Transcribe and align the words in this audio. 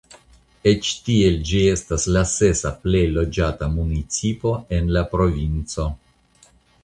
Eĉ 0.69 0.87
tiel 1.07 1.35
ĝi 1.49 1.59
estas 1.73 2.05
la 2.15 2.23
sesa 2.31 2.71
plej 2.87 3.03
loĝata 3.19 3.69
municipo 3.75 4.53
en 4.79 4.89
la 4.97 5.07
provinco. 5.15 5.89